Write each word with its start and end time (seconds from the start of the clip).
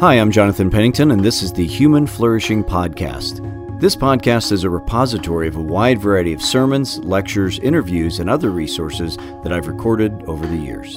Hi, 0.00 0.14
I'm 0.14 0.30
Jonathan 0.30 0.70
Pennington, 0.70 1.10
and 1.10 1.22
this 1.22 1.42
is 1.42 1.52
the 1.52 1.66
Human 1.66 2.06
Flourishing 2.06 2.64
Podcast. 2.64 3.46
This 3.80 3.94
podcast 3.94 4.50
is 4.50 4.64
a 4.64 4.70
repository 4.70 5.46
of 5.46 5.56
a 5.56 5.60
wide 5.60 5.98
variety 5.98 6.32
of 6.32 6.40
sermons, 6.40 6.96
lectures, 7.00 7.58
interviews, 7.58 8.18
and 8.18 8.30
other 8.30 8.48
resources 8.48 9.18
that 9.42 9.52
I've 9.52 9.68
recorded 9.68 10.22
over 10.22 10.46
the 10.46 10.56
years. 10.56 10.96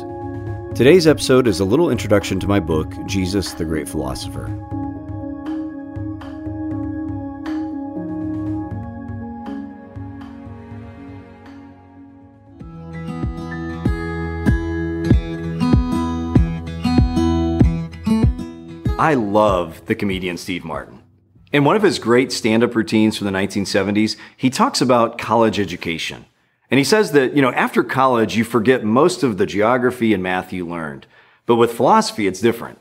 Today's 0.73 1.05
episode 1.05 1.50
is 1.50 1.59
a 1.59 1.66
little 1.66 1.89
introduction 1.89 2.39
to 2.39 2.47
my 2.47 2.61
book, 2.61 2.95
Jesus 3.05 3.52
the 3.52 3.66
Great 3.66 3.89
Philosopher. 3.89 4.47
I 19.04 19.16
love 19.16 19.86
the 19.88 19.96
comedian 19.96 20.38
Steve 20.38 20.64
Martin. 20.64 21.04
In 21.52 21.66
one 21.66 21.75
of 21.75 21.82
his 21.82 22.00
great 22.00 22.32
stand 22.32 22.64
up 22.64 22.74
routines 22.74 23.18
from 23.18 23.26
the 23.26 23.38
1970s, 23.38 24.16
he 24.38 24.50
talks 24.50 24.79
about 24.79 25.18
college 25.18 25.60
education. 25.60 26.24
And 26.71 26.78
he 26.78 26.86
says 26.86 27.12
that, 27.12 27.36
you 27.36 27.42
know, 27.42 27.52
after 27.52 27.84
college, 27.84 28.38
you 28.38 28.46
forget 28.46 28.86
most 28.86 29.21
of 29.21 29.38
the 29.38 29.46
geography 29.46 30.14
and 30.14 30.24
math 30.24 30.54
you 30.54 30.66
learned. 30.66 31.06
But 31.46 31.57
with 31.57 31.74
philosophy, 31.74 32.28
it's 32.28 32.39
different. 32.39 32.80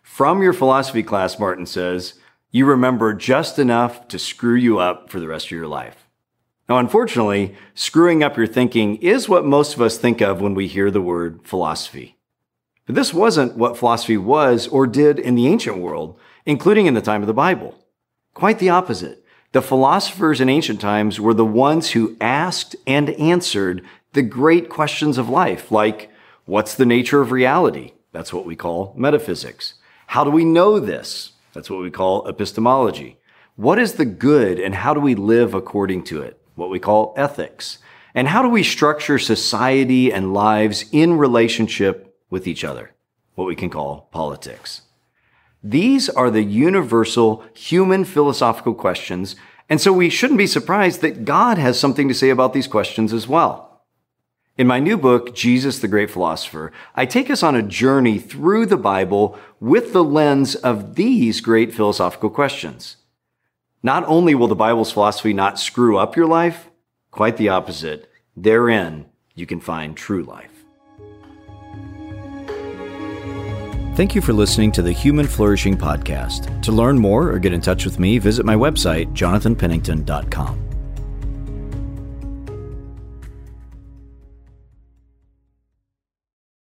From 0.00 0.42
your 0.42 0.52
philosophy 0.52 1.02
class, 1.02 1.40
Martin 1.40 1.66
says, 1.66 2.20
you 2.52 2.66
remember 2.66 3.12
just 3.12 3.58
enough 3.58 4.06
to 4.06 4.16
screw 4.16 4.54
you 4.54 4.78
up 4.78 5.10
for 5.10 5.18
the 5.18 5.26
rest 5.26 5.46
of 5.46 5.50
your 5.50 5.66
life. 5.66 6.08
Now, 6.68 6.78
unfortunately, 6.78 7.56
screwing 7.74 8.22
up 8.22 8.36
your 8.36 8.46
thinking 8.46 8.98
is 8.98 9.28
what 9.28 9.44
most 9.44 9.74
of 9.74 9.82
us 9.82 9.98
think 9.98 10.20
of 10.20 10.40
when 10.40 10.54
we 10.54 10.68
hear 10.68 10.92
the 10.92 11.02
word 11.02 11.40
philosophy. 11.42 12.16
But 12.86 12.94
this 12.94 13.14
wasn't 13.14 13.56
what 13.56 13.78
philosophy 13.78 14.16
was 14.16 14.68
or 14.68 14.86
did 14.86 15.18
in 15.18 15.34
the 15.34 15.46
ancient 15.46 15.78
world, 15.78 16.18
including 16.44 16.86
in 16.86 16.94
the 16.94 17.00
time 17.00 17.22
of 17.22 17.26
the 17.26 17.34
Bible. 17.34 17.78
Quite 18.34 18.58
the 18.58 18.70
opposite. 18.70 19.24
The 19.52 19.62
philosophers 19.62 20.40
in 20.40 20.48
ancient 20.48 20.80
times 20.80 21.20
were 21.20 21.34
the 21.34 21.44
ones 21.44 21.92
who 21.92 22.16
asked 22.20 22.76
and 22.86 23.10
answered 23.10 23.82
the 24.12 24.22
great 24.22 24.68
questions 24.68 25.16
of 25.16 25.28
life, 25.28 25.70
like 25.70 26.10
what's 26.44 26.74
the 26.74 26.86
nature 26.86 27.20
of 27.20 27.30
reality? 27.30 27.92
That's 28.12 28.32
what 28.32 28.46
we 28.46 28.56
call 28.56 28.92
metaphysics. 28.96 29.74
How 30.08 30.24
do 30.24 30.30
we 30.30 30.44
know 30.44 30.78
this? 30.78 31.32
That's 31.52 31.70
what 31.70 31.80
we 31.80 31.90
call 31.90 32.26
epistemology. 32.28 33.18
What 33.56 33.78
is 33.78 33.94
the 33.94 34.04
good 34.04 34.58
and 34.58 34.74
how 34.74 34.94
do 34.94 35.00
we 35.00 35.14
live 35.14 35.54
according 35.54 36.04
to 36.04 36.22
it? 36.22 36.40
What 36.56 36.70
we 36.70 36.80
call 36.80 37.14
ethics. 37.16 37.78
And 38.14 38.28
how 38.28 38.42
do 38.42 38.48
we 38.48 38.62
structure 38.62 39.18
society 39.18 40.12
and 40.12 40.34
lives 40.34 40.84
in 40.92 41.16
relationship 41.16 42.13
with 42.34 42.48
each 42.48 42.64
other, 42.64 42.90
what 43.36 43.46
we 43.46 43.54
can 43.54 43.70
call 43.70 44.08
politics. 44.10 44.82
These 45.62 46.08
are 46.10 46.30
the 46.32 46.42
universal 46.42 47.44
human 47.54 48.04
philosophical 48.04 48.74
questions, 48.74 49.36
and 49.70 49.80
so 49.80 49.92
we 49.92 50.10
shouldn't 50.10 50.38
be 50.38 50.48
surprised 50.48 51.00
that 51.00 51.24
God 51.24 51.58
has 51.58 51.78
something 51.78 52.08
to 52.08 52.14
say 52.14 52.30
about 52.30 52.52
these 52.52 52.66
questions 52.66 53.12
as 53.12 53.28
well. 53.28 53.84
In 54.58 54.66
my 54.66 54.80
new 54.80 54.96
book, 54.96 55.32
Jesus 55.34 55.78
the 55.78 55.86
Great 55.86 56.10
Philosopher, 56.10 56.72
I 56.96 57.06
take 57.06 57.30
us 57.30 57.44
on 57.44 57.54
a 57.54 57.62
journey 57.62 58.18
through 58.18 58.66
the 58.66 58.76
Bible 58.76 59.38
with 59.60 59.92
the 59.92 60.04
lens 60.04 60.56
of 60.56 60.96
these 60.96 61.40
great 61.40 61.72
philosophical 61.72 62.30
questions. 62.30 62.96
Not 63.80 64.04
only 64.08 64.34
will 64.34 64.48
the 64.48 64.56
Bible's 64.56 64.90
philosophy 64.90 65.32
not 65.32 65.60
screw 65.60 65.98
up 65.98 66.16
your 66.16 66.26
life, 66.26 66.68
quite 67.12 67.36
the 67.36 67.48
opposite. 67.48 68.10
Therein, 68.36 69.06
you 69.36 69.46
can 69.46 69.60
find 69.60 69.96
true 69.96 70.24
life. 70.24 70.63
Thank 73.94 74.16
you 74.16 74.20
for 74.20 74.32
listening 74.32 74.72
to 74.72 74.82
the 74.82 74.90
Human 74.90 75.24
Flourishing 75.24 75.76
Podcast. 75.76 76.60
To 76.62 76.72
learn 76.72 76.98
more 76.98 77.30
or 77.30 77.38
get 77.38 77.52
in 77.52 77.60
touch 77.60 77.84
with 77.84 78.00
me, 78.00 78.18
visit 78.18 78.44
my 78.44 78.56
website, 78.56 79.12
jonathanpennington.com. 79.14 80.63